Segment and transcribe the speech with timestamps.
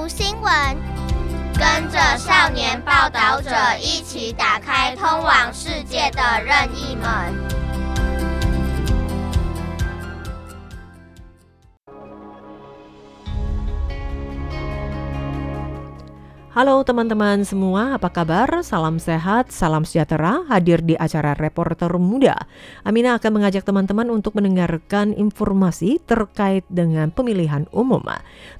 [0.00, 0.52] 读新闻，
[1.54, 7.56] 跟着少年报道者一起打开通往世界的任意门。
[16.56, 18.64] Halo teman-teman semua, apa kabar?
[18.64, 20.40] Salam sehat, salam sejahtera.
[20.48, 22.48] Hadir di acara Reporter Muda.
[22.80, 28.00] Amina akan mengajak teman-teman untuk mendengarkan informasi terkait dengan pemilihan umum.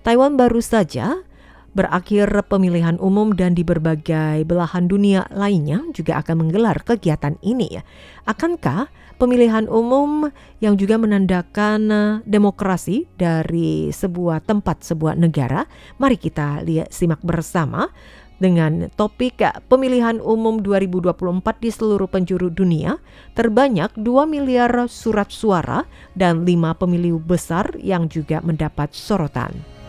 [0.05, 1.25] Taiwan baru saja
[1.72, 7.80] berakhir pemilihan umum dan di berbagai belahan dunia lainnya juga akan menggelar kegiatan ini.
[8.28, 15.70] Akankah pemilihan umum yang juga menandakan eh, demokrasi dari sebuah tempat, sebuah negara.
[16.02, 17.94] Mari kita lihat simak bersama
[18.42, 21.14] dengan topik eh, pemilihan umum 2024
[21.62, 22.98] di seluruh penjuru dunia,
[23.38, 25.86] terbanyak 2 miliar surat suara
[26.18, 29.81] dan 5 pemilu besar yang juga mendapat sorotan.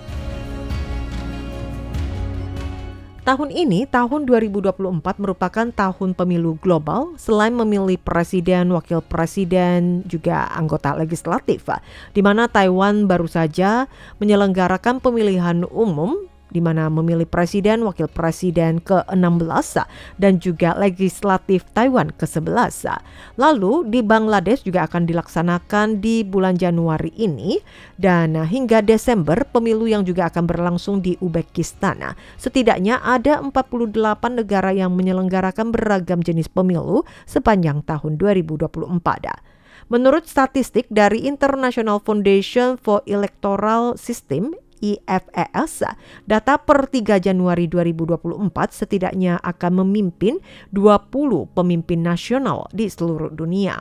[3.22, 10.90] Tahun ini, tahun 2024 merupakan tahun pemilu global selain memilih presiden, wakil presiden, juga anggota
[10.98, 11.70] legislatif,
[12.10, 13.86] di mana Taiwan baru saja
[14.18, 19.82] menyelenggarakan pemilihan umum di mana memilih presiden, wakil presiden ke-16
[20.20, 23.00] dan juga legislatif Taiwan ke-11.
[23.40, 27.58] Lalu di Bangladesh juga akan dilaksanakan di bulan Januari ini
[27.96, 32.14] dan hingga Desember pemilu yang juga akan berlangsung di Uzbekistan.
[32.36, 33.90] Setidaknya ada 48
[34.30, 39.52] negara yang menyelenggarakan beragam jenis pemilu sepanjang tahun 2024.
[39.90, 45.86] Menurut statistik dari International Foundation for Electoral System IFES,
[46.26, 50.42] data per 3 Januari 2024 setidaknya akan memimpin
[50.74, 53.78] 20 pemimpin nasional di seluruh dunia.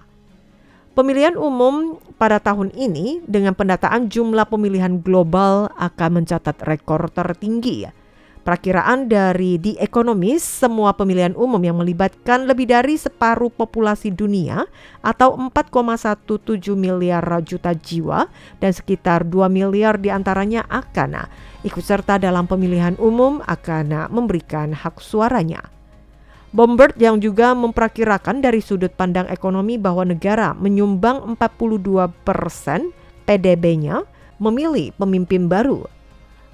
[0.94, 8.01] Pemilihan umum pada tahun ini dengan pendataan jumlah pemilihan global akan mencatat rekor tertinggi
[8.42, 14.66] Perakiraan dari The Economist, semua pemilihan umum yang melibatkan lebih dari separuh populasi dunia
[15.06, 18.26] atau 4,17 miliar juta jiwa
[18.58, 21.30] dan sekitar 2 miliar di antaranya akan
[21.62, 25.62] ikut serta dalam pemilihan umum akan memberikan hak suaranya.
[26.50, 32.90] Bombard yang juga memperkirakan dari sudut pandang ekonomi bahwa negara menyumbang 42 persen
[33.30, 34.02] PDB-nya
[34.42, 36.01] memilih pemimpin baru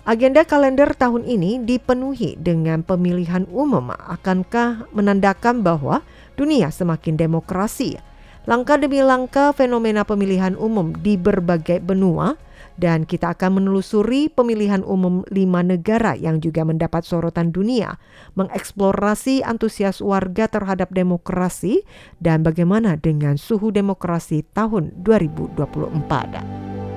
[0.07, 3.91] Agenda kalender tahun ini dipenuhi dengan pemilihan umum.
[3.91, 5.99] Akankah menandakan bahwa
[6.39, 7.99] dunia semakin demokrasi?
[8.47, 12.39] Langkah demi langkah fenomena pemilihan umum di berbagai benua
[12.79, 17.99] dan kita akan menelusuri pemilihan umum lima negara yang juga mendapat sorotan dunia,
[18.39, 21.83] mengeksplorasi antusias warga terhadap demokrasi
[22.23, 26.96] dan bagaimana dengan suhu demokrasi tahun 2024.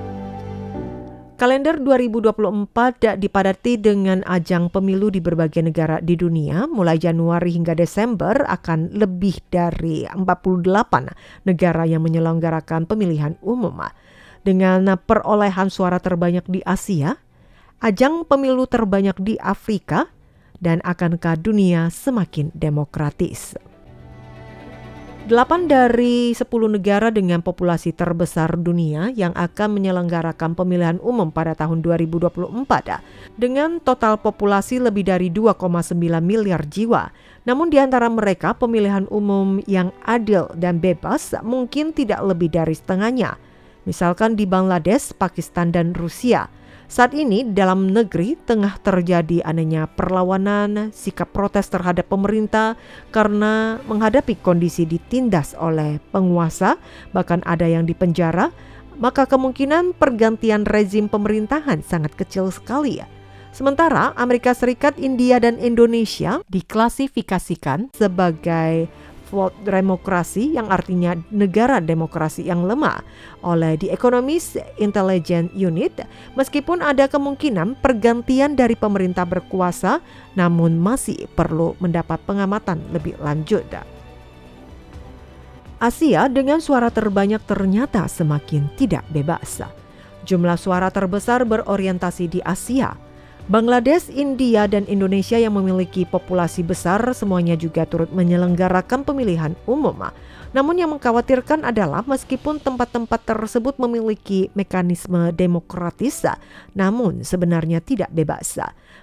[1.41, 6.69] Kalender 2024 dipadati dengan ajang pemilu di berbagai negara di dunia.
[6.69, 10.21] Mulai Januari hingga Desember akan lebih dari 48
[11.49, 13.73] negara yang menyelenggarakan pemilihan umum.
[14.45, 17.17] Dengan perolehan suara terbanyak di Asia,
[17.81, 20.13] ajang pemilu terbanyak di Afrika,
[20.61, 23.57] dan akankah dunia semakin demokratis?
[25.21, 31.85] Delapan dari sepuluh negara dengan populasi terbesar dunia yang akan menyelenggarakan pemilihan umum pada tahun
[31.85, 32.41] 2024
[33.37, 35.93] dengan total populasi lebih dari 2,9
[36.25, 37.13] miliar jiwa.
[37.45, 43.37] Namun di antara mereka pemilihan umum yang adil dan bebas mungkin tidak lebih dari setengahnya.
[43.85, 46.49] Misalkan di Bangladesh, Pakistan, dan Rusia–
[46.91, 52.75] saat ini dalam negeri tengah terjadi anehnya perlawanan sikap protes terhadap pemerintah
[53.15, 56.75] karena menghadapi kondisi ditindas oleh penguasa,
[57.15, 58.51] bahkan ada yang dipenjara,
[58.99, 63.07] maka kemungkinan pergantian rezim pemerintahan sangat kecil sekali ya.
[63.55, 68.91] Sementara Amerika Serikat, India, dan Indonesia diklasifikasikan sebagai
[69.63, 73.01] demokrasi yang artinya negara demokrasi yang lemah
[73.41, 76.03] oleh The Economist Intelligence Unit
[76.35, 80.03] meskipun ada kemungkinan pergantian dari pemerintah berkuasa
[80.35, 83.65] namun masih perlu mendapat pengamatan lebih lanjut.
[85.81, 89.65] Asia dengan suara terbanyak ternyata semakin tidak bebas.
[90.29, 93.10] Jumlah suara terbesar berorientasi di Asia
[93.51, 100.07] Bangladesh, India, dan Indonesia yang memiliki populasi besar semuanya juga turut menyelenggarakan pemilihan umum.
[100.55, 106.23] Namun yang mengkhawatirkan adalah meskipun tempat-tempat tersebut memiliki mekanisme demokratis,
[106.71, 108.55] namun sebenarnya tidak bebas.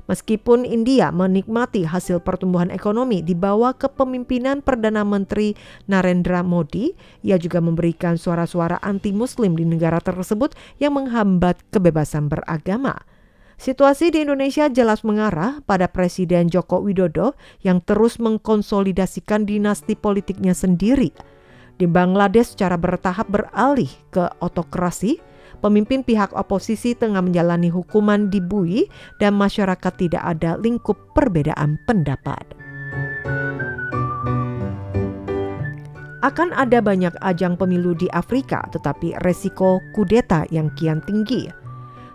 [0.09, 5.61] Meskipun India menikmati hasil pertumbuhan ekonomi di bawah kepemimpinan Perdana Menteri
[5.93, 13.05] Narendra Modi, ia juga memberikan suara-suara anti-muslim di negara tersebut yang menghambat kebebasan beragama.
[13.59, 17.35] Situasi di Indonesia jelas mengarah pada Presiden Joko Widodo
[17.67, 21.11] yang terus mengkonsolidasikan dinasti politiknya sendiri.
[21.75, 25.19] Di Bangladesh secara bertahap beralih ke otokrasi,
[25.59, 28.87] pemimpin pihak oposisi tengah menjalani hukuman di Bui
[29.19, 32.47] dan masyarakat tidak ada lingkup perbedaan pendapat.
[36.23, 41.58] Akan ada banyak ajang pemilu di Afrika, tetapi resiko kudeta yang kian tinggi.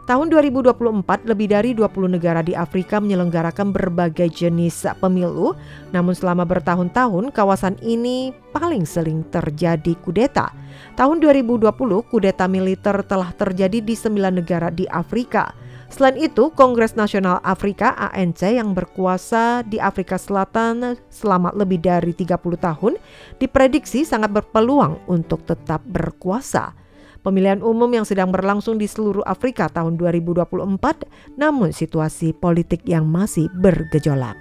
[0.03, 5.55] Tahun 2024, lebih dari 20 negara di Afrika menyelenggarakan berbagai jenis pemilu,
[5.95, 10.51] namun selama bertahun-tahun kawasan ini paling sering terjadi kudeta.
[10.99, 11.71] Tahun 2020,
[12.11, 15.55] kudeta militer telah terjadi di sembilan negara di Afrika.
[15.87, 22.43] Selain itu, Kongres Nasional Afrika ANC yang berkuasa di Afrika Selatan selama lebih dari 30
[22.59, 22.99] tahun
[23.39, 26.82] diprediksi sangat berpeluang untuk tetap berkuasa.
[27.23, 33.47] Pemilihan umum yang sedang berlangsung di seluruh Afrika tahun 2024, namun situasi politik yang masih
[33.63, 34.35] bergejolak.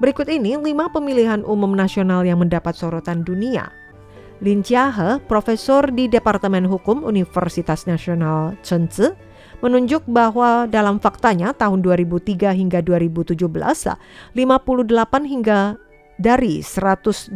[0.00, 3.68] Berikut ini lima pemilihan umum nasional yang mendapat sorotan dunia.
[4.40, 9.12] Lin Jiahe, profesor di Departemen Hukum Universitas Nasional Chengzi,
[9.60, 14.00] menunjuk bahwa dalam faktanya tahun 2003 hingga 2017, 58
[15.28, 15.76] hingga
[16.20, 17.32] dari 128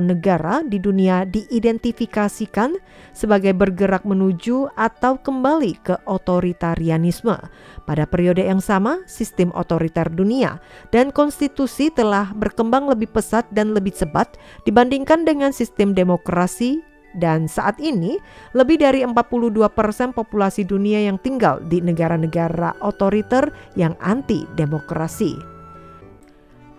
[0.00, 2.72] negara di dunia diidentifikasikan
[3.12, 7.36] sebagai bergerak menuju atau kembali ke otoritarianisme.
[7.84, 10.56] Pada periode yang sama, sistem otoriter dunia
[10.88, 16.80] dan konstitusi telah berkembang lebih pesat dan lebih cepat dibandingkan dengan sistem demokrasi
[17.14, 18.18] dan saat ini
[18.56, 19.70] lebih dari 42%
[20.16, 25.53] populasi dunia yang tinggal di negara-negara otoriter yang anti demokrasi.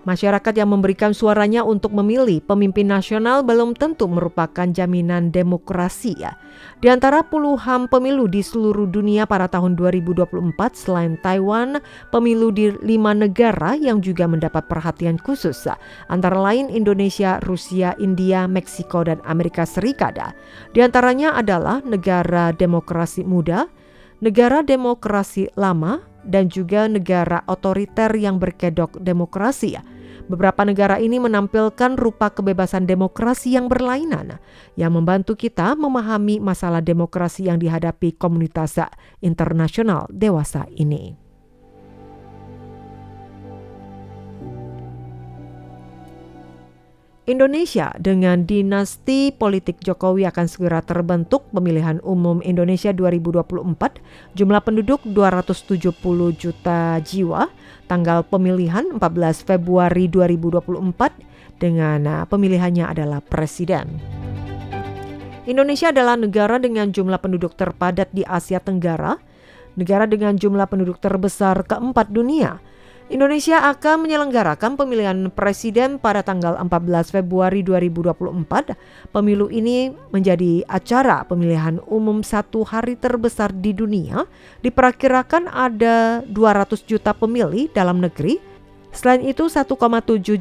[0.06, 6.38] Masyarakat yang memberikan suaranya untuk memilih pemimpin nasional belum tentu merupakan jaminan demokrasi ya.
[6.78, 10.30] Di antara puluhan pemilu di seluruh dunia pada tahun 2024
[10.78, 11.82] selain Taiwan,
[12.14, 15.66] pemilu di lima negara yang juga mendapat perhatian khusus
[16.14, 20.22] antara lain Indonesia, Rusia, India, Meksiko, dan Amerika Serikat.
[20.78, 23.66] Di antaranya adalah negara demokrasi muda,
[24.22, 29.82] negara demokrasi lama, dan juga negara otoriter yang berkedok demokrasi ya.
[30.26, 34.42] Beberapa negara ini menampilkan rupa kebebasan demokrasi yang berlainan
[34.74, 38.82] yang membantu kita memahami masalah demokrasi yang dihadapi komunitas
[39.22, 41.25] internasional dewasa ini.
[47.26, 53.66] Indonesia dengan dinasti politik Jokowi akan segera terbentuk pemilihan umum Indonesia 2024
[54.38, 55.90] jumlah penduduk 270
[56.38, 57.50] juta jiwa.
[57.90, 63.98] Tanggal pemilihan 14 Februari 2024 dengan uh, pemilihannya adalah presiden.
[65.50, 69.18] Indonesia adalah negara dengan jumlah penduduk terpadat di Asia Tenggara,
[69.74, 72.62] negara dengan jumlah penduduk terbesar keempat dunia
[73.06, 78.74] Indonesia akan menyelenggarakan pemilihan presiden pada tanggal 14 Februari 2024.
[79.14, 84.26] Pemilu ini menjadi acara pemilihan umum satu hari terbesar di dunia.
[84.66, 88.42] Diperkirakan ada 200 juta pemilih dalam negeri.
[88.90, 89.70] Selain itu 1,7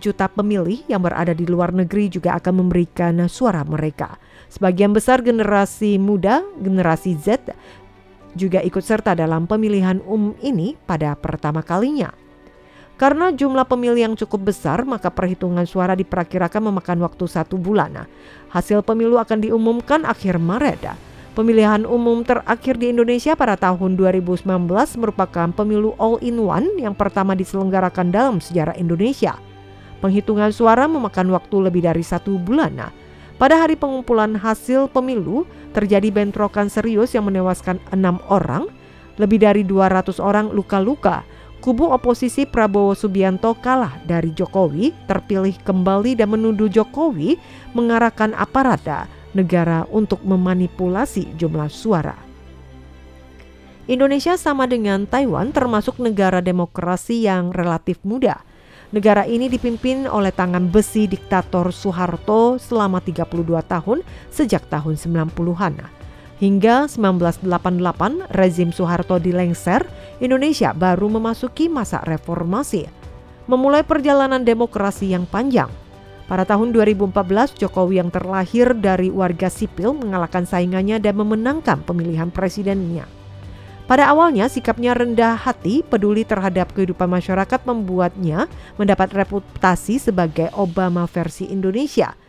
[0.00, 4.16] juta pemilih yang berada di luar negeri juga akan memberikan suara mereka.
[4.48, 7.44] Sebagian besar generasi muda, generasi Z,
[8.32, 12.23] juga ikut serta dalam pemilihan umum ini pada pertama kalinya.
[12.94, 18.06] Karena jumlah pemilih yang cukup besar, maka perhitungan suara diperkirakan memakan waktu satu bulan.
[18.54, 20.94] Hasil pemilu akan diumumkan akhir Maret.
[21.34, 24.46] Pemilihan umum terakhir di Indonesia pada tahun 2019
[25.02, 29.34] merupakan pemilu all-in-one yang pertama diselenggarakan dalam sejarah Indonesia.
[29.98, 32.94] Penghitungan suara memakan waktu lebih dari satu bulan.
[33.34, 35.42] Pada hari pengumpulan hasil pemilu,
[35.74, 38.70] terjadi bentrokan serius yang menewaskan enam orang,
[39.18, 41.26] lebih dari 200 orang luka-luka,
[41.64, 47.40] kubu oposisi Prabowo Subianto kalah dari Jokowi, terpilih kembali dan menuduh Jokowi
[47.72, 52.20] mengarahkan aparat negara untuk memanipulasi jumlah suara.
[53.88, 58.44] Indonesia sama dengan Taiwan termasuk negara demokrasi yang relatif muda.
[58.92, 63.24] Negara ini dipimpin oleh tangan besi diktator Soeharto selama 32
[63.64, 66.03] tahun sejak tahun 90-an.
[66.44, 69.88] Hingga 1988 rezim Soeharto dilengser,
[70.20, 72.84] Indonesia baru memasuki masa reformasi.
[73.48, 75.72] Memulai perjalanan demokrasi yang panjang.
[76.28, 83.08] Pada tahun 2014, Jokowi yang terlahir dari warga sipil mengalahkan saingannya dan memenangkan pemilihan presidennya.
[83.88, 91.48] Pada awalnya sikapnya rendah hati, peduli terhadap kehidupan masyarakat membuatnya mendapat reputasi sebagai Obama versi
[91.48, 92.12] Indonesia–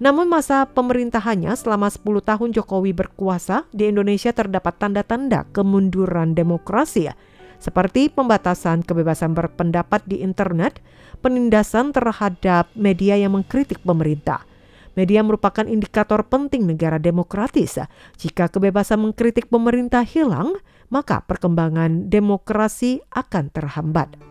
[0.00, 7.12] Namun masa pemerintahannya selama 10 tahun Jokowi berkuasa di Indonesia terdapat tanda-tanda kemunduran demokrasi
[7.60, 10.80] seperti pembatasan kebebasan berpendapat di internet,
[11.20, 14.48] penindasan terhadap media yang mengkritik pemerintah.
[14.96, 17.78] Media merupakan indikator penting negara demokratis.
[18.16, 20.56] Jika kebebasan mengkritik pemerintah hilang,
[20.88, 24.29] maka perkembangan demokrasi akan terhambat.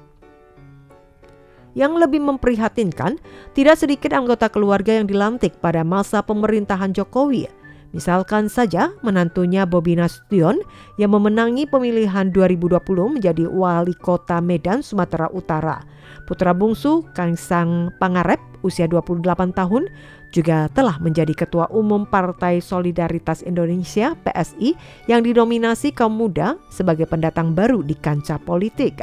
[1.77, 3.21] Yang lebih memprihatinkan,
[3.53, 7.59] tidak sedikit anggota keluarga yang dilantik pada masa pemerintahan Jokowi.
[7.89, 10.61] Misalkan saja menantunya Bobi Nasution
[11.01, 12.77] yang memenangi pemilihan 2020
[13.17, 15.81] menjadi wali kota Medan, Sumatera Utara.
[16.29, 19.25] Putra bungsu Kaisang Pangarep usia 28
[19.57, 19.89] tahun
[20.29, 24.77] juga telah menjadi ketua umum Partai Solidaritas Indonesia PSI
[25.09, 29.01] yang didominasi kaum muda sebagai pendatang baru di kancah politik.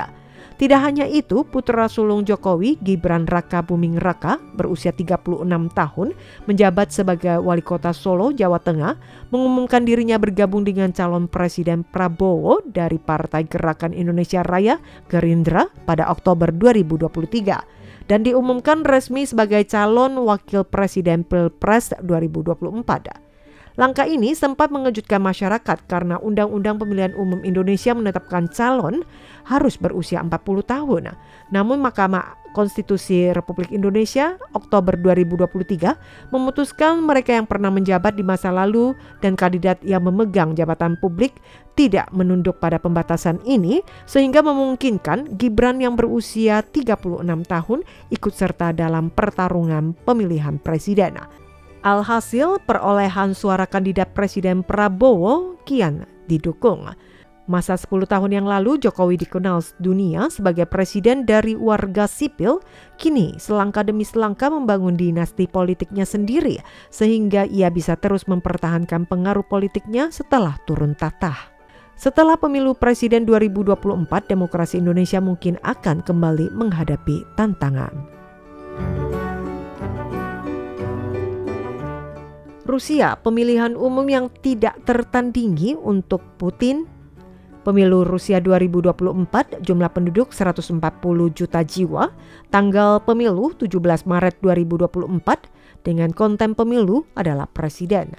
[0.56, 6.08] Tidak hanya itu, putra sulung Jokowi, Gibran Raka Buming Raka, berusia 36 tahun,
[6.48, 8.96] menjabat sebagai wali kota Solo, Jawa Tengah,
[9.34, 14.80] mengumumkan dirinya bergabung dengan calon Presiden Prabowo dari Partai Gerakan Indonesia Raya,
[15.12, 17.76] Gerindra, pada Oktober 2023
[18.06, 23.25] dan diumumkan resmi sebagai calon wakil presiden Pilpres 2024.
[23.76, 29.04] Langkah ini sempat mengejutkan masyarakat karena Undang-Undang Pemilihan Umum Indonesia menetapkan calon
[29.44, 30.32] harus berusia 40
[30.64, 31.12] tahun.
[31.52, 38.96] Namun Mahkamah Konstitusi Republik Indonesia Oktober 2023 memutuskan mereka yang pernah menjabat di masa lalu
[39.20, 41.36] dan kandidat yang memegang jabatan publik
[41.76, 49.12] tidak menunduk pada pembatasan ini sehingga memungkinkan Gibran yang berusia 36 tahun ikut serta dalam
[49.12, 51.20] pertarungan pemilihan presiden.
[51.86, 56.82] Alhasil perolehan suara kandidat Presiden Prabowo kian didukung.
[57.46, 62.58] Masa 10 tahun yang lalu Jokowi dikenal dunia sebagai presiden dari warga sipil,
[62.98, 66.58] kini selangkah demi selangkah membangun dinasti politiknya sendiri
[66.90, 71.38] sehingga ia bisa terus mempertahankan pengaruh politiknya setelah turun tatah.
[71.94, 78.15] Setelah pemilu presiden 2024, demokrasi Indonesia mungkin akan kembali menghadapi tantangan.
[82.66, 86.90] Rusia, pemilihan umum yang tidak tertandingi untuk Putin.
[87.62, 90.78] Pemilu Rusia 2024 jumlah penduduk 140
[91.34, 92.14] juta jiwa,
[92.50, 98.14] tanggal pemilu 17 Maret 2024 dengan konten pemilu adalah presiden.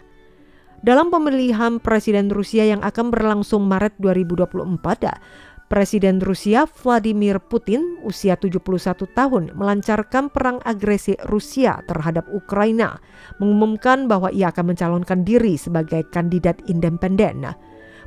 [0.83, 9.03] Dalam pemilihan presiden Rusia yang akan berlangsung Maret 2024, Presiden Rusia Vladimir Putin usia 71
[9.11, 13.03] tahun melancarkan perang agresi Rusia terhadap Ukraina,
[13.43, 17.51] mengumumkan bahwa ia akan mencalonkan diri sebagai kandidat independen.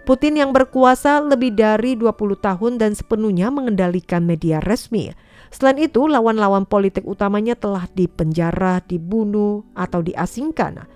[0.08, 5.12] Putin yang berkuasa lebih dari 20 tahun dan sepenuhnya mengendalikan media resmi.
[5.52, 10.88] Selain itu, lawan-lawan politik utamanya telah dipenjara, dibunuh, atau diasingkan.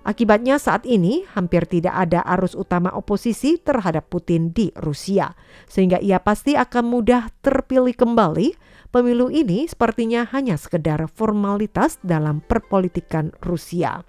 [0.00, 5.36] Akibatnya saat ini hampir tidak ada arus utama oposisi terhadap Putin di Rusia,
[5.68, 8.56] sehingga ia pasti akan mudah terpilih kembali.
[8.90, 14.02] Pemilu ini sepertinya hanya sekedar formalitas dalam perpolitikan Rusia.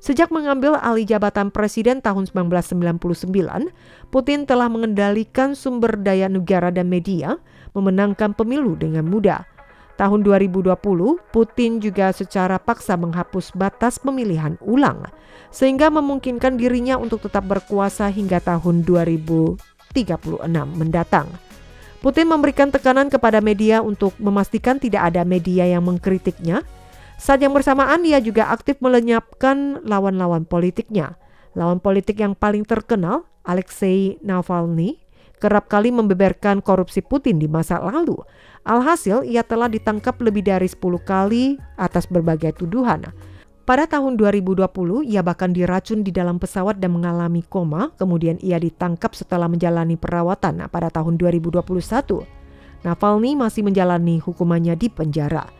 [0.00, 3.28] Sejak mengambil alih jabatan presiden tahun 1999,
[4.08, 7.36] Putin telah mengendalikan sumber daya negara dan media,
[7.76, 9.44] memenangkan pemilu dengan mudah
[10.00, 10.72] tahun 2020,
[11.28, 15.04] Putin juga secara paksa menghapus batas pemilihan ulang,
[15.52, 19.60] sehingga memungkinkan dirinya untuk tetap berkuasa hingga tahun 2036
[20.72, 21.28] mendatang.
[22.00, 26.64] Putin memberikan tekanan kepada media untuk memastikan tidak ada media yang mengkritiknya.
[27.20, 31.20] Saat yang bersamaan, ia juga aktif melenyapkan lawan-lawan politiknya.
[31.52, 34.96] Lawan politik yang paling terkenal, Alexei Navalny,
[35.40, 38.20] kerap kali membeberkan korupsi Putin di masa lalu.
[38.68, 43.08] Alhasil, ia telah ditangkap lebih dari 10 kali atas berbagai tuduhan.
[43.64, 44.66] Pada tahun 2020,
[45.06, 50.66] ia bahkan diracun di dalam pesawat dan mengalami koma, kemudian ia ditangkap setelah menjalani perawatan
[50.68, 51.64] pada tahun 2021.
[52.82, 55.59] Navalny masih menjalani hukumannya di penjara.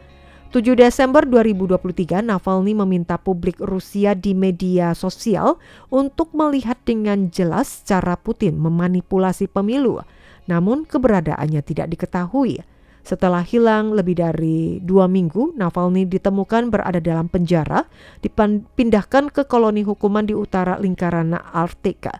[0.50, 5.62] 7 Desember 2023, Navalny meminta publik Rusia di media sosial
[5.94, 10.02] untuk melihat dengan jelas cara Putin memanipulasi pemilu,
[10.50, 12.66] namun keberadaannya tidak diketahui.
[13.06, 17.86] Setelah hilang lebih dari dua minggu, Navalny ditemukan berada dalam penjara,
[18.18, 22.18] dipindahkan ke koloni hukuman di utara lingkaran Arktika.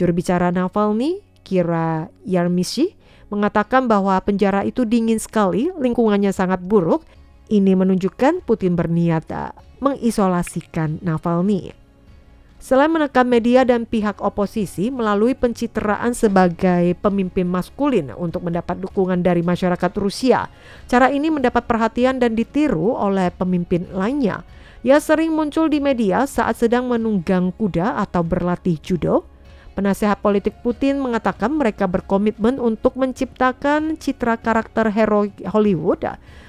[0.00, 2.96] Juru bicara Navalny, Kira Yarmishi,
[3.28, 7.04] mengatakan bahwa penjara itu dingin sekali, lingkungannya sangat buruk.
[7.46, 9.30] Ini menunjukkan Putin berniat
[9.78, 11.70] mengisolasikan Navalny.
[12.58, 19.46] Selain menekan media dan pihak oposisi melalui pencitraan sebagai pemimpin maskulin untuk mendapat dukungan dari
[19.46, 20.50] masyarakat Rusia,
[20.90, 24.42] cara ini mendapat perhatian dan ditiru oleh pemimpin lainnya.
[24.82, 29.22] Ia sering muncul di media saat sedang menunggang kuda atau berlatih judo.
[29.78, 36.02] Penasehat politik Putin mengatakan mereka berkomitmen untuk menciptakan citra karakter hero Hollywood.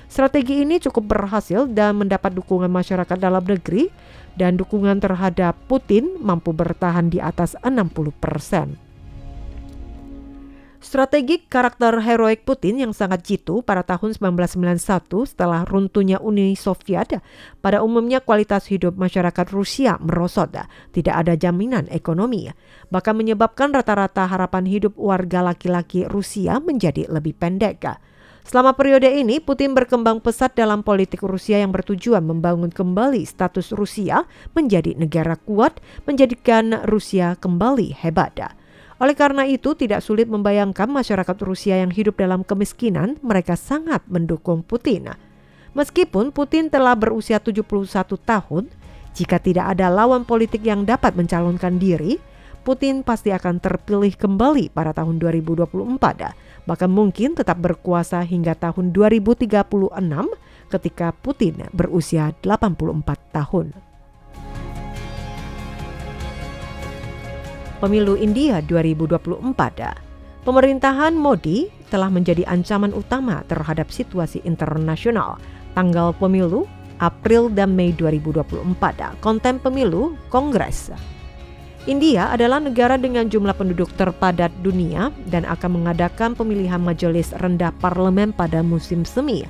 [0.08, 3.92] Strategi ini cukup berhasil dan mendapat dukungan masyarakat dalam negeri
[4.40, 8.88] dan dukungan terhadap Putin mampu bertahan di atas 60 persen.
[10.78, 17.20] Strategi karakter heroik Putin yang sangat jitu pada tahun 1991 setelah runtuhnya Uni Soviet,
[17.60, 20.56] pada umumnya kualitas hidup masyarakat Rusia merosot,
[20.96, 22.48] tidak ada jaminan ekonomi,
[22.88, 28.00] bahkan menyebabkan rata-rata harapan hidup warga laki-laki Rusia menjadi lebih pendek.
[28.48, 34.24] Selama periode ini, Putin berkembang pesat dalam politik Rusia yang bertujuan membangun kembali status Rusia
[34.56, 38.40] menjadi negara kuat, menjadikan Rusia kembali hebat.
[39.04, 44.64] Oleh karena itu, tidak sulit membayangkan masyarakat Rusia yang hidup dalam kemiskinan, mereka sangat mendukung
[44.64, 45.12] Putin.
[45.76, 47.68] Meskipun Putin telah berusia 71
[48.16, 48.72] tahun,
[49.12, 52.16] jika tidak ada lawan politik yang dapat mencalonkan diri,
[52.64, 59.72] Putin pasti akan terpilih kembali pada tahun 2024, bahkan mungkin tetap berkuasa hingga tahun 2036
[60.68, 63.88] ketika Putin berusia 84 tahun.
[67.78, 69.54] pemilu India 2024.
[70.44, 75.38] Pemerintahan Modi telah menjadi ancaman utama terhadap situasi internasional.
[75.78, 76.66] Tanggal pemilu
[76.98, 79.22] April dan Mei 2024.
[79.22, 80.90] Konten pemilu Kongres.
[81.88, 88.36] India adalah negara dengan jumlah penduduk terpadat dunia dan akan mengadakan pemilihan majelis rendah parlemen
[88.36, 89.48] pada musim semi.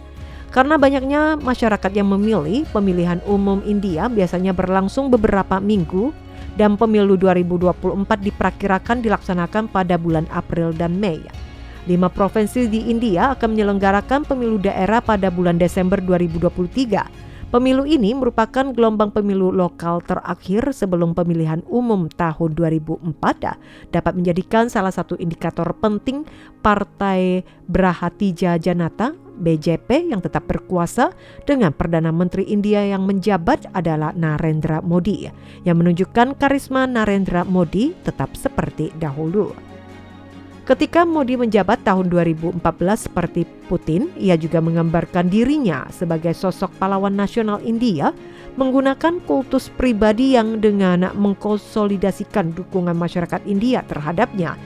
[0.53, 6.13] Karena banyaknya masyarakat yang memilih, pemilihan umum India biasanya berlangsung beberapa minggu
[6.61, 11.17] dan pemilu 2024 diperkirakan dilaksanakan pada bulan April dan Mei.
[11.89, 17.26] Lima provinsi di India akan menyelenggarakan pemilu daerah pada bulan Desember 2023.
[17.47, 23.07] Pemilu ini merupakan gelombang pemilu lokal terakhir sebelum pemilihan umum tahun 2004
[23.95, 26.27] dapat menjadikan salah satu indikator penting
[26.59, 31.15] Partai Brahatija Janata BJP yang tetap berkuasa
[31.47, 35.31] dengan Perdana Menteri India yang menjabat adalah Narendra Modi
[35.63, 39.66] yang menunjukkan karisma Narendra Modi tetap seperti dahulu.
[40.67, 42.59] Ketika Modi menjabat tahun 2014
[43.07, 48.11] seperti Putin, ia juga menggambarkan dirinya sebagai sosok pahlawan nasional India
[48.59, 54.59] menggunakan kultus pribadi yang dengan mengkonsolidasikan dukungan masyarakat India terhadapnya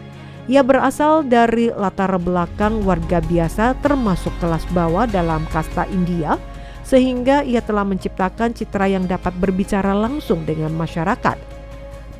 [0.50, 6.42] ia berasal dari latar belakang warga biasa termasuk kelas bawah dalam kasta India
[6.82, 11.61] sehingga ia telah menciptakan citra yang dapat berbicara langsung dengan masyarakat.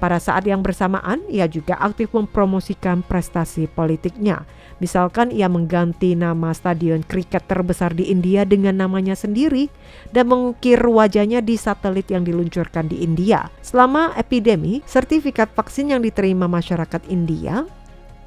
[0.02, 4.50] Pada saat yang bersamaan, ia juga aktif mempromosikan prestasi politiknya.
[4.82, 9.70] Misalkan ia mengganti nama stadion kriket terbesar di India dengan namanya sendiri
[10.10, 13.54] dan mengukir wajahnya di satelit yang diluncurkan di India.
[13.62, 17.70] Selama epidemi, sertifikat vaksin yang diterima masyarakat India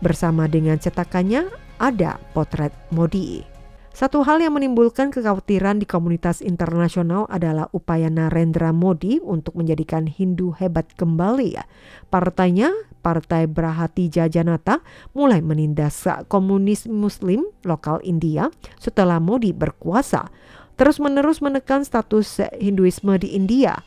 [0.05, 1.49] Bersama dengan cetakannya
[1.81, 3.54] ada potret Modi.
[3.95, 10.51] Satu hal yang menimbulkan kekhawatiran di komunitas internasional adalah upaya Narendra Modi untuk menjadikan Hindu
[10.59, 11.55] hebat kembali.
[12.11, 12.75] Partainya,
[13.07, 14.83] Partai Brahati Janata,
[15.15, 18.51] mulai menindas komunis Muslim lokal India
[18.83, 20.27] setelah Modi berkuasa,
[20.75, 23.79] terus-menerus menekan status Hinduisme di India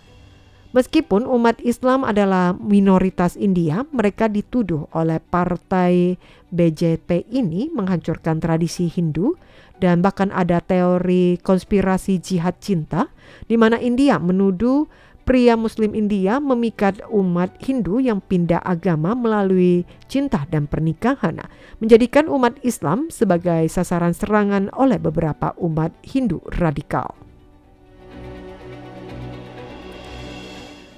[0.75, 6.19] Meskipun umat Islam adalah minoritas India, mereka dituduh oleh partai
[6.51, 9.39] BJP ini menghancurkan tradisi Hindu
[9.79, 13.07] dan bahkan ada teori konspirasi jihad cinta
[13.47, 14.91] di mana India menuduh
[15.27, 21.43] pria muslim India memikat umat Hindu yang pindah agama melalui cinta dan pernikahan
[21.83, 27.26] menjadikan umat Islam sebagai sasaran serangan oleh beberapa umat Hindu radikal.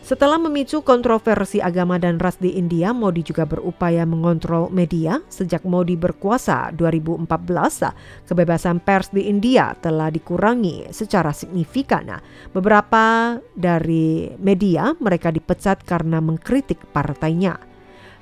[0.10, 5.22] Setelah memicu kontroversi agama dan ras di India, Modi juga berupaya mengontrol media.
[5.30, 7.30] Sejak Modi berkuasa 2014,
[8.26, 12.18] kebebasan pers di India telah dikurangi secara signifikan.
[12.50, 17.62] Beberapa dari media mereka dipecat karena mengkritik partainya.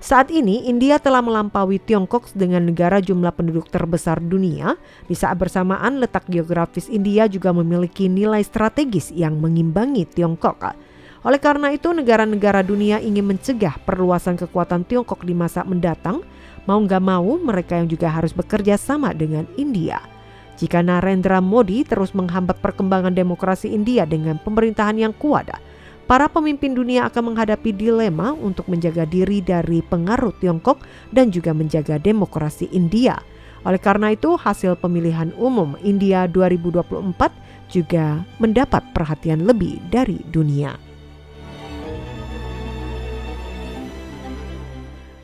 [0.04, 4.76] Saat ini India telah melampaui Tiongkok dengan negara jumlah penduduk terbesar dunia.
[5.08, 10.76] Di saat bersamaan letak geografis India juga memiliki nilai strategis yang mengimbangi Tiongkok.
[11.28, 16.24] Oleh karena itu, negara-negara dunia ingin mencegah perluasan kekuatan Tiongkok di masa mendatang.
[16.63, 20.00] Mau nggak mau, mereka yang juga harus bekerja sama dengan India.
[20.56, 25.52] Jika Narendra Modi terus menghambat perkembangan demokrasi India dengan pemerintahan yang kuat,
[26.08, 30.80] para pemimpin dunia akan menghadapi dilema untuk menjaga diri dari pengaruh Tiongkok
[31.12, 33.20] dan juga menjaga demokrasi India.
[33.68, 40.87] Oleh karena itu, hasil pemilihan umum India 2024 juga mendapat perhatian lebih dari dunia.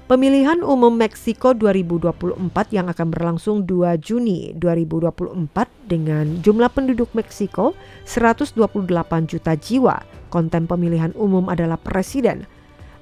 [0.04, 2.36] Pemilihan umum Meksiko 2024
[2.76, 5.48] yang akan berlangsung 2 Juni 2024
[5.88, 7.72] dengan jumlah penduduk Meksiko
[8.04, 8.84] 128
[9.32, 10.04] juta jiwa.
[10.28, 12.44] Konten pemilihan umum adalah presiden.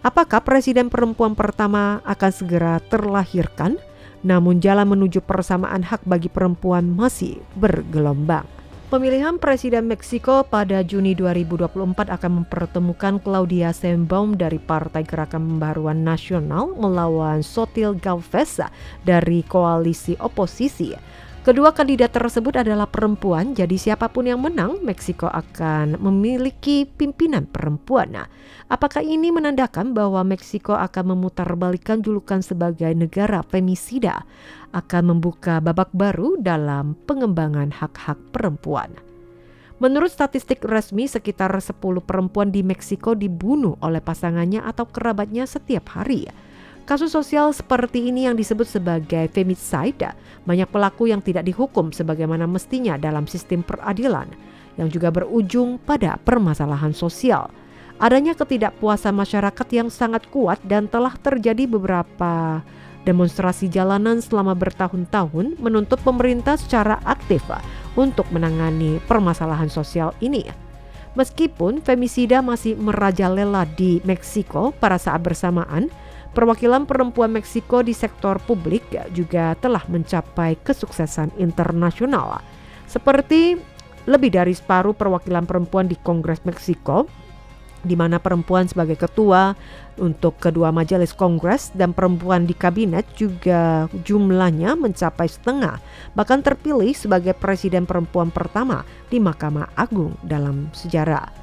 [0.06, 3.82] Apakah presiden perempuan pertama akan segera terlahirkan?
[4.22, 8.46] Namun jalan menuju persamaan hak bagi perempuan masih bergelombang.
[8.91, 16.75] Pemilihan Presiden Meksiko pada Juni 2024 akan mempertemukan Claudia Sheinbaum dari Partai Gerakan Pembaruan Nasional
[16.75, 18.60] melawan Sotil Galvez
[19.08, 20.91] dari koalisi oposisi.
[21.41, 28.13] Kedua kandidat tersebut adalah perempuan, jadi siapa pun yang menang, Meksiko akan memiliki pimpinan perempuan.
[28.13, 28.30] Nah,
[28.69, 34.21] apakah ini menandakan bahwa Meksiko akan memutarbalikkan julukan sebagai negara femisida?
[34.69, 38.93] Akan membuka babak baru dalam pengembangan hak-hak perempuan.
[39.82, 41.73] Menurut statistik resmi, sekitar 10
[42.06, 46.30] perempuan di Meksiko dibunuh oleh pasangannya atau kerabatnya setiap hari.
[46.84, 52.98] Kasus sosial seperti ini yang disebut sebagai femicide, banyak pelaku yang tidak dihukum sebagaimana mestinya
[52.98, 54.28] dalam sistem peradilan,
[54.76, 57.54] yang juga berujung pada permasalahan sosial.
[58.02, 62.65] Adanya ketidakpuasan masyarakat yang sangat kuat dan telah terjadi beberapa
[63.06, 67.46] demonstrasi jalanan selama bertahun-tahun menuntut pemerintah secara aktif
[67.94, 70.50] untuk menangani permasalahan sosial ini.
[71.13, 75.91] Meskipun femisida masih merajalela di Meksiko pada saat bersamaan,
[76.32, 82.39] Perwakilan perempuan Meksiko di sektor publik juga telah mencapai kesuksesan internasional.
[82.88, 83.60] Seperti
[84.08, 87.04] lebih dari separuh perwakilan perempuan di Kongres Meksiko,
[87.82, 89.58] di mana perempuan sebagai ketua
[89.98, 95.82] untuk kedua majelis kongres dan perempuan di kabinet juga jumlahnya mencapai setengah,
[96.13, 101.34] bahkan terpilih sebagai presiden perempuan pertama di Mahkamah Agung dalam sejarah.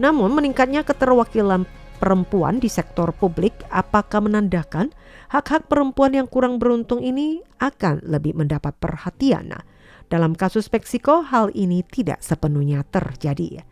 [0.00, 1.68] Namun meningkatnya keterwakilan
[2.02, 4.90] perempuan di sektor publik apakah menandakan
[5.30, 9.54] hak-hak perempuan yang kurang beruntung ini akan lebih mendapat perhatian.
[9.54, 9.62] Nah,
[10.10, 13.62] dalam kasus Meksiko hal ini tidak sepenuhnya terjadi.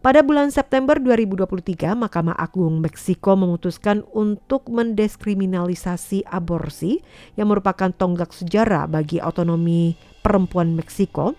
[0.00, 7.04] Pada bulan September 2023, Mahkamah Agung Meksiko memutuskan untuk mendeskriminalisasi aborsi
[7.36, 11.36] yang merupakan tonggak sejarah bagi otonomi perempuan Meksiko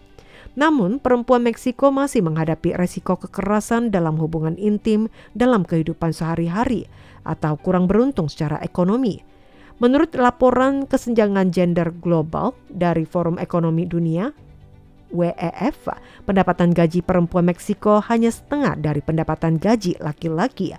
[0.59, 6.83] namun, perempuan Meksiko masih menghadapi resiko kekerasan dalam hubungan intim dalam kehidupan sehari-hari
[7.23, 9.23] atau kurang beruntung secara ekonomi.
[9.79, 14.35] Menurut laporan kesenjangan gender global dari Forum Ekonomi Dunia,
[15.15, 15.87] WEF,
[16.27, 20.75] pendapatan gaji perempuan Meksiko hanya setengah dari pendapatan gaji laki-laki.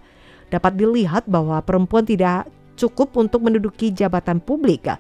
[0.53, 4.93] Dapat dilihat bahwa perempuan tidak cukup untuk menduduki jabatan publik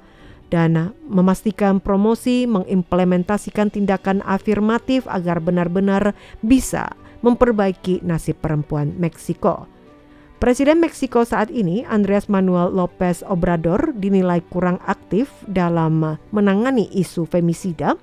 [0.51, 6.91] dan memastikan promosi mengimplementasikan tindakan afirmatif agar benar-benar bisa
[7.23, 9.71] memperbaiki nasib perempuan Meksiko.
[10.41, 18.01] Presiden Meksiko saat ini, Andres Manuel Lopez Obrador, dinilai kurang aktif dalam menangani isu femisida,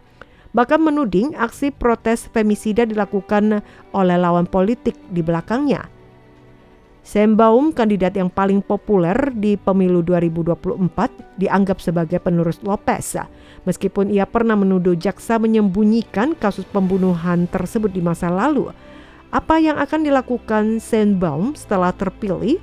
[0.54, 5.97] bahkan menuding aksi protes femisida dilakukan oleh lawan politik di belakangnya.
[7.08, 13.16] Sam Baum, kandidat yang paling populer di pemilu 2024, dianggap sebagai penerus Lopez.
[13.64, 18.76] Meskipun ia pernah menuduh jaksa menyembunyikan kasus pembunuhan tersebut di masa lalu,
[19.32, 20.84] apa yang akan dilakukan
[21.16, 22.60] Baum setelah terpilih?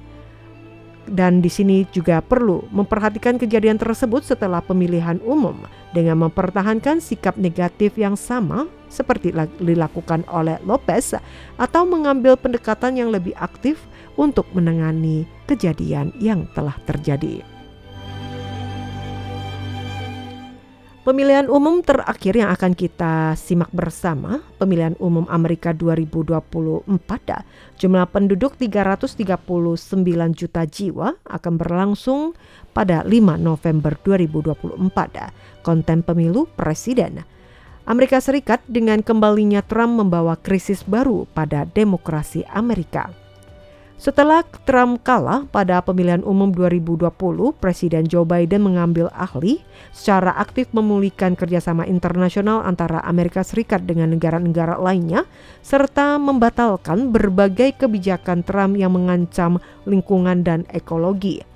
[1.08, 5.56] Dan di sini juga perlu memperhatikan kejadian tersebut setelah pemilihan umum
[5.96, 11.16] dengan mempertahankan sikap negatif yang sama seperti dilakukan oleh Lopez
[11.56, 13.80] atau mengambil pendekatan yang lebih aktif
[14.14, 17.54] untuk menangani kejadian yang telah terjadi.
[21.04, 26.88] Pemilihan umum terakhir yang akan kita simak bersama, pemilihan umum Amerika 2024,
[27.76, 29.20] jumlah penduduk 339
[30.32, 32.32] juta jiwa akan berlangsung
[32.72, 35.60] pada 5 November 2024.
[35.60, 37.20] Konten pemilu presiden.
[37.84, 43.23] Amerika Serikat dengan kembalinya Trump membawa krisis baru pada demokrasi Amerika.
[43.94, 47.14] Setelah Trump kalah pada pemilihan umum 2020,
[47.62, 49.62] Presiden Joe Biden mengambil ahli
[49.94, 55.22] secara aktif memulihkan kerjasama internasional antara Amerika Serikat dengan negara-negara lainnya,
[55.62, 61.46] serta membatalkan berbagai kebijakan Trump yang mengancam lingkungan dan ekologi.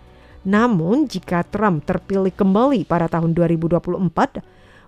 [0.46, 4.40] Namun, jika Trump terpilih kembali pada tahun 2024,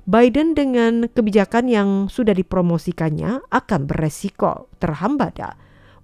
[0.07, 5.35] Biden dengan kebijakan yang sudah dipromosikannya akan beresiko terhambat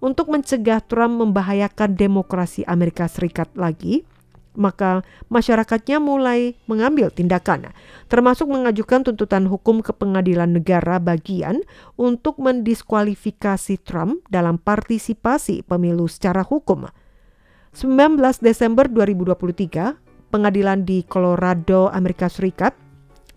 [0.06, 4.06] untuk mencegah Trump membahayakan demokrasi Amerika Serikat lagi,
[4.54, 7.74] maka masyarakatnya mulai mengambil tindakan,
[8.06, 11.58] termasuk mengajukan tuntutan hukum ke pengadilan negara bagian
[11.98, 16.86] untuk mendiskualifikasi Trump dalam partisipasi pemilu secara hukum.
[17.74, 22.85] 19 Desember 2023, pengadilan di Colorado, Amerika Serikat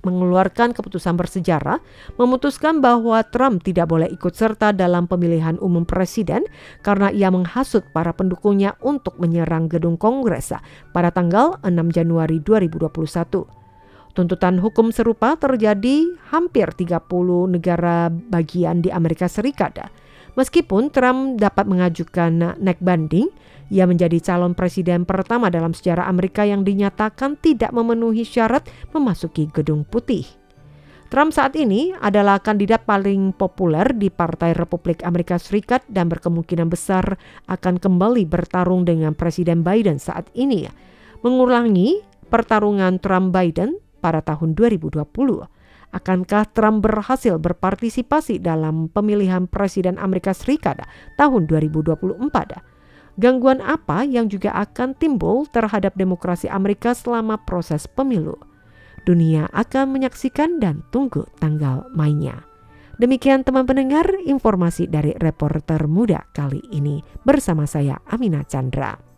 [0.04, 1.84] mengeluarkan keputusan bersejarah
[2.16, 6.48] memutuskan bahwa Trump tidak boleh ikut serta dalam pemilihan umum presiden
[6.80, 10.56] karena ia menghasut para pendukungnya untuk menyerang gedung Kongres
[10.96, 13.60] pada tanggal 6 Januari 2021.
[14.10, 17.08] Tuntutan hukum serupa terjadi hampir 30
[17.48, 19.80] negara bagian di Amerika Serikat.
[20.40, 23.28] Meskipun Trump dapat mengajukan naik banding,
[23.68, 28.64] ia menjadi calon presiden pertama dalam sejarah Amerika yang dinyatakan tidak memenuhi syarat
[28.96, 30.24] memasuki Gedung Putih.
[31.12, 37.20] Trump saat ini adalah kandidat paling populer di Partai Republik Amerika Serikat dan berkemungkinan besar
[37.52, 40.72] akan kembali bertarung dengan Presiden Biden saat ini,
[41.20, 42.00] mengulangi
[42.32, 45.04] pertarungan Trump-Biden pada tahun 2020.
[45.90, 50.86] Akankah Trump berhasil berpartisipasi dalam pemilihan Presiden Amerika Serikat
[51.18, 52.80] tahun 2024?
[53.20, 58.40] gangguan apa yang juga akan timbul terhadap demokrasi Amerika selama proses pemilu.
[59.04, 62.48] Dunia akan menyaksikan dan tunggu tanggal mainnya.
[63.00, 69.09] Demikian teman pendengar informasi dari reporter muda kali ini bersama saya Amina Chandra.